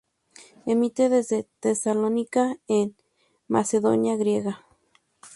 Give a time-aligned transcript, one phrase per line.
[0.65, 2.95] Emite desde Tesalónica en
[3.47, 4.65] Macedonia griega.